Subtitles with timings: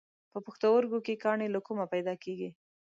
[0.31, 2.49] په پښتورګو کې کاڼي له کومه پیدا کېږي؟